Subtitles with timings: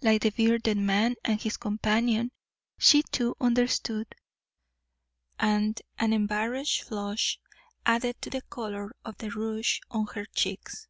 [0.00, 2.30] Like the bearded man and his companion,
[2.78, 4.14] she, too, understood,
[5.40, 7.40] and an embarrassed flush
[7.84, 10.86] added to the colour of the rouge on her cheeks.